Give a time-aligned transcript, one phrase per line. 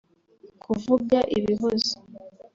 [0.61, 1.95] kuvuga ibihozo